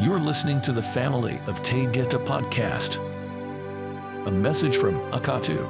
You're 0.00 0.18
listening 0.18 0.62
to 0.62 0.72
the 0.72 0.82
family 0.82 1.38
of 1.46 1.62
Taygeta 1.62 2.24
podcast. 2.24 2.96
A 4.26 4.30
message 4.30 4.78
from 4.78 4.94
Akatu, 5.10 5.60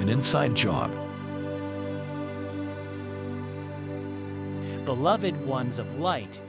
an 0.00 0.08
inside 0.08 0.56
job. 0.56 0.90
Beloved 4.84 5.46
ones 5.46 5.78
of 5.78 6.00
light, 6.00 6.40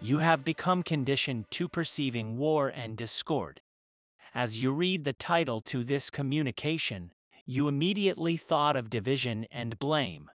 you 0.00 0.18
have 0.18 0.44
become 0.44 0.84
conditioned 0.84 1.50
to 1.50 1.68
perceiving 1.68 2.38
war 2.38 2.68
and 2.68 2.96
discord. 2.96 3.60
As 4.32 4.62
you 4.62 4.70
read 4.70 5.02
the 5.02 5.12
title 5.12 5.60
to 5.62 5.82
this 5.82 6.08
communication, 6.08 7.10
you 7.46 7.66
immediately 7.66 8.36
thought 8.36 8.76
of 8.76 8.90
division 8.90 9.44
and 9.50 9.76
blame. 9.80 10.30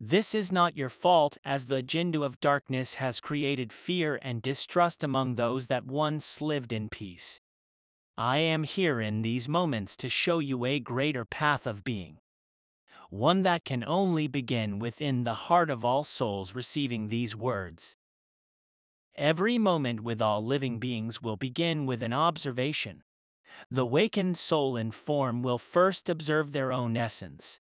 This 0.00 0.34
is 0.34 0.52
not 0.52 0.76
your 0.76 0.88
fault, 0.88 1.38
as 1.44 1.66
the 1.66 1.76
agenda 1.76 2.22
of 2.22 2.40
darkness 2.40 2.94
has 2.94 3.20
created 3.20 3.72
fear 3.72 4.18
and 4.22 4.42
distrust 4.42 5.02
among 5.02 5.34
those 5.34 5.66
that 5.66 5.86
once 5.86 6.40
lived 6.40 6.72
in 6.72 6.88
peace. 6.88 7.40
I 8.16 8.38
am 8.38 8.64
here 8.64 9.00
in 9.00 9.22
these 9.22 9.48
moments 9.48 9.96
to 9.96 10.08
show 10.08 10.40
you 10.40 10.64
a 10.64 10.80
greater 10.80 11.24
path 11.24 11.66
of 11.66 11.84
being. 11.84 12.18
One 13.10 13.42
that 13.42 13.64
can 13.64 13.84
only 13.84 14.26
begin 14.26 14.78
within 14.78 15.24
the 15.24 15.34
heart 15.34 15.70
of 15.70 15.84
all 15.84 16.04
souls 16.04 16.54
receiving 16.54 17.08
these 17.08 17.34
words. 17.34 17.96
Every 19.16 19.56
moment 19.58 20.02
with 20.02 20.20
all 20.20 20.44
living 20.44 20.78
beings 20.78 21.22
will 21.22 21.36
begin 21.36 21.86
with 21.86 22.02
an 22.02 22.12
observation. 22.12 23.02
The 23.70 23.86
wakened 23.86 24.36
soul 24.36 24.76
in 24.76 24.90
form 24.90 25.42
will 25.42 25.58
first 25.58 26.08
observe 26.08 26.52
their 26.52 26.72
own 26.72 26.96
essence. 26.96 27.60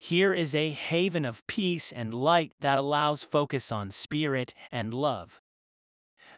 Here 0.00 0.32
is 0.32 0.54
a 0.54 0.70
haven 0.70 1.24
of 1.24 1.46
peace 1.46 1.92
and 1.92 2.14
light 2.14 2.52
that 2.60 2.78
allows 2.78 3.24
focus 3.24 3.72
on 3.72 3.90
spirit 3.90 4.54
and 4.70 4.94
love. 4.94 5.40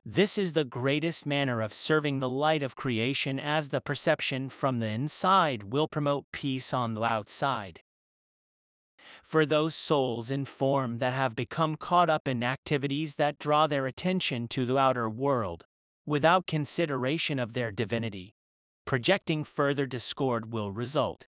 This 0.04 0.38
is 0.38 0.54
the 0.54 0.64
greatest 0.64 1.26
manner 1.26 1.60
of 1.60 1.74
serving 1.74 2.20
the 2.20 2.28
light 2.28 2.62
of 2.62 2.74
creation 2.74 3.38
as 3.38 3.68
the 3.68 3.82
perception 3.82 4.48
from 4.48 4.78
the 4.78 4.86
inside 4.86 5.72
will 5.72 5.88
promote 5.88 6.24
peace 6.32 6.72
on 6.72 6.94
the 6.94 7.02
outside. 7.02 7.80
For 9.22 9.44
those 9.44 9.74
souls 9.74 10.30
in 10.30 10.46
form 10.46 10.98
that 10.98 11.12
have 11.12 11.36
become 11.36 11.76
caught 11.76 12.08
up 12.08 12.26
in 12.26 12.42
activities 12.42 13.16
that 13.16 13.38
draw 13.38 13.66
their 13.66 13.86
attention 13.86 14.48
to 14.48 14.64
the 14.64 14.78
outer 14.78 15.10
world, 15.10 15.66
without 16.06 16.46
consideration 16.46 17.38
of 17.38 17.52
their 17.52 17.70
divinity, 17.70 18.34
projecting 18.86 19.44
further 19.44 19.86
discord 19.86 20.52
will 20.52 20.72
result. 20.72 21.26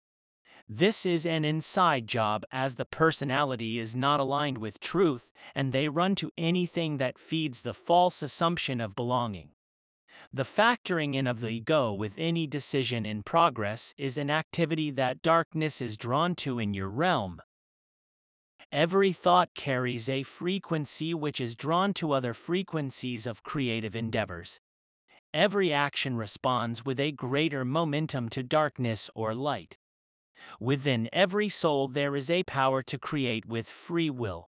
This 0.68 1.06
is 1.06 1.28
an 1.28 1.46
inside 1.46 2.08
job 2.08 2.44
as 2.52 2.76
the 2.76 2.86
personality 2.86 3.78
is 3.78 3.96
not 3.96 4.20
aligned 4.20 4.58
with 4.58 4.80
truth 4.80 5.32
and 5.54 5.72
they 5.72 5.90
run 5.90 6.16
to 6.16 6.32
anything 6.40 6.98
that 6.98 7.20
feeds 7.20 7.62
the 7.62 7.74
false 7.74 8.24
assumption 8.24 8.82
of 8.82 8.96
belonging. 8.96 9.50
The 10.34 10.44
factoring 10.44 11.14
in 11.14 11.28
of 11.28 11.40
the 11.40 11.50
ego 11.50 11.94
with 11.94 12.16
any 12.18 12.48
decision 12.48 13.06
in 13.06 13.22
progress 13.22 13.94
is 13.96 14.18
an 14.18 14.32
activity 14.32 14.90
that 14.92 15.22
darkness 15.22 15.82
is 15.82 15.98
drawn 15.98 16.34
to 16.38 16.58
in 16.58 16.74
your 16.74 16.90
realm. 16.90 17.42
Every 18.72 19.14
thought 19.14 19.54
carries 19.54 20.10
a 20.10 20.24
frequency 20.24 21.14
which 21.14 21.40
is 21.40 21.56
drawn 21.56 21.94
to 21.94 22.12
other 22.12 22.34
frequencies 22.34 23.28
of 23.28 23.44
creative 23.44 23.96
endeavors. 23.96 24.60
Every 25.32 25.72
action 25.72 26.18
responds 26.18 26.84
with 26.84 27.00
a 27.00 27.12
greater 27.12 27.64
momentum 27.64 28.30
to 28.30 28.42
darkness 28.42 29.12
or 29.14 29.36
light. 29.36 29.78
Within 30.60 31.10
every 31.12 31.50
soul 31.50 31.88
there 31.88 32.16
is 32.16 32.30
a 32.30 32.44
power 32.44 32.82
to 32.84 32.98
create 32.98 33.46
with 33.46 33.70
free 33.70 34.10
will. 34.10 34.50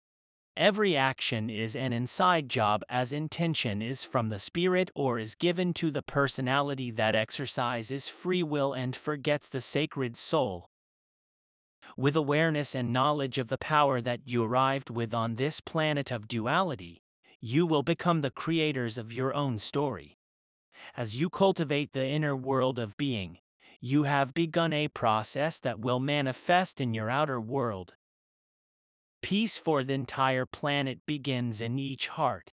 Every 0.57 0.97
action 0.97 1.49
is 1.49 1.75
an 1.75 1.93
inside 1.93 2.49
job 2.49 2.83
as 2.89 3.13
intention 3.13 3.81
is 3.81 4.03
from 4.03 4.27
the 4.27 4.39
spirit 4.39 4.91
or 4.93 5.17
is 5.17 5.35
given 5.35 5.73
to 5.75 5.89
the 5.89 6.01
personality 6.01 6.91
that 6.91 7.15
exercises 7.15 8.09
free 8.09 8.43
will 8.43 8.73
and 8.73 8.93
forgets 8.93 9.47
the 9.47 9.61
sacred 9.61 10.17
soul. 10.17 10.69
With 11.95 12.15
awareness 12.15 12.75
and 12.75 12.91
knowledge 12.91 13.37
of 13.37 13.47
the 13.47 13.57
power 13.57 14.01
that 14.01 14.21
you 14.25 14.43
arrived 14.43 14.89
with 14.89 15.13
on 15.13 15.35
this 15.35 15.61
planet 15.61 16.11
of 16.11 16.27
duality, 16.27 17.01
you 17.39 17.65
will 17.65 17.83
become 17.83 18.21
the 18.21 18.31
creators 18.31 18.97
of 18.97 19.13
your 19.13 19.33
own 19.33 19.57
story. 19.57 20.17
As 20.97 21.19
you 21.19 21.29
cultivate 21.29 21.93
the 21.93 22.05
inner 22.05 22.35
world 22.35 22.79
of 22.79 22.97
being, 22.97 23.37
you 23.81 24.03
have 24.03 24.33
begun 24.33 24.73
a 24.73 24.87
process 24.89 25.59
that 25.59 25.79
will 25.79 25.99
manifest 25.99 26.81
in 26.81 26.93
your 26.93 27.09
outer 27.09 27.39
world. 27.39 27.95
Peace 29.21 29.57
for 29.57 29.83
the 29.83 29.93
entire 29.93 30.45
planet 30.45 30.99
begins 31.05 31.61
in 31.61 31.79
each 31.79 32.09
heart. 32.09 32.51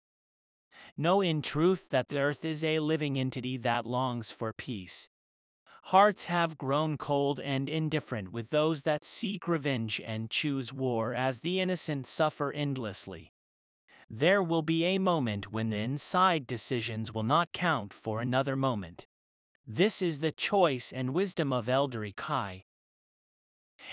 Know 0.97 1.21
in 1.21 1.43
truth 1.43 1.89
that 1.91 2.09
the 2.09 2.19
earth 2.19 2.45
is 2.45 2.65
a 2.65 2.81
living 2.81 3.19
entity 3.19 3.57
that 3.59 3.87
longs 3.87 4.31
for 4.31 4.53
peace. 4.53 5.09
Hearts 5.87 6.27
have 6.27 6.59
grown 6.59 6.97
cold 6.97 7.41
and 7.41 7.69
indifferent 7.69 8.33
with 8.33 8.51
those 8.51 8.83
that 8.83 9.05
seek 9.05 9.49
revenge 9.49 10.01
and 10.05 10.31
choose 10.31 10.73
war 10.73 11.13
as 11.15 11.41
the 11.41 11.61
innocent 11.61 12.07
suffer 12.07 12.53
endlessly. 12.53 13.33
There 14.09 14.43
will 14.43 14.63
be 14.63 14.85
a 14.85 14.99
moment 14.99 15.53
when 15.53 15.71
the 15.71 15.79
inside 15.79 16.47
decisions 16.47 17.13
will 17.13 17.23
not 17.23 17.53
count 17.53 17.93
for 17.93 18.21
another 18.21 18.55
moment. 18.55 19.07
This 19.67 20.03
is 20.03 20.19
the 20.19 20.33
choice 20.33 20.93
and 20.93 21.15
wisdom 21.15 21.53
of 21.53 21.67
Eldari 21.67 22.15
Kai. 22.15 22.65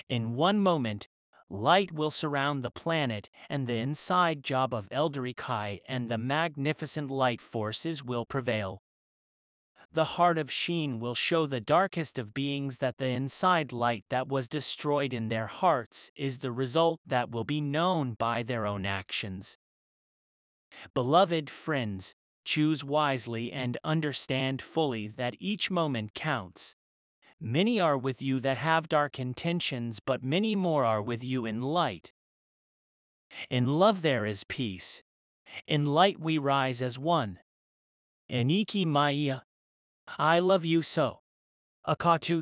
In 0.08 0.36
one 0.36 0.60
moment, 0.60 1.08
light 1.50 1.92
will 1.92 2.12
surround 2.12 2.64
the 2.64 2.72
planet, 2.72 3.30
and 3.50 3.68
the 3.68 3.78
inside 3.78 4.44
job 4.44 4.74
of 4.74 4.90
Eldari 4.90 5.36
Kai 5.36 5.82
and 5.88 6.10
the 6.10 6.18
magnificent 6.18 7.12
light 7.12 7.42
forces 7.42 8.04
will 8.04 8.26
prevail. 8.26 8.82
The 9.92 10.06
heart 10.06 10.38
of 10.38 10.52
Sheen 10.52 11.00
will 11.00 11.16
show 11.16 11.48
the 11.48 11.60
darkest 11.60 12.20
of 12.20 12.34
beings 12.34 12.78
that 12.78 12.98
the 12.98 13.08
inside 13.08 13.72
light 13.72 14.06
that 14.10 14.28
was 14.28 14.48
destroyed 14.48 15.14
in 15.14 15.30
their 15.30 15.48
hearts 15.48 16.12
is 16.16 16.40
the 16.40 16.52
result 16.52 17.00
that 17.08 17.32
will 17.32 17.44
be 17.44 17.62
known 17.62 18.14
by 18.14 18.44
their 18.44 18.68
own 18.68 18.86
actions. 18.86 19.58
Beloved 20.94 21.50
friends, 21.50 22.14
Choose 22.50 22.84
wisely 22.84 23.52
and 23.52 23.78
understand 23.84 24.60
fully 24.60 25.08
that 25.08 25.36
each 25.40 25.70
moment 25.70 26.16
counts. 26.16 26.74
Many 27.40 27.80
are 27.80 27.96
with 27.96 28.24
you 28.24 28.40
that 28.40 28.58
have 28.58 28.90
dark 28.90 29.20
intentions, 29.20 30.00
but 30.04 30.24
many 30.24 30.56
more 30.56 30.84
are 30.84 31.00
with 31.00 31.24
you 31.24 31.46
in 31.46 31.62
light. 31.62 32.12
In 33.52 33.68
love 33.68 34.02
there 34.02 34.26
is 34.26 34.44
peace. 34.46 35.04
In 35.68 35.86
light 35.86 36.20
we 36.20 36.40
rise 36.40 36.82
as 36.82 36.98
one. 36.98 37.38
Eniki 38.32 38.84
Maya. 38.84 39.42
I 40.18 40.40
love 40.40 40.66
you 40.66 40.82
so. 40.82 41.20
Akatu 41.88 42.38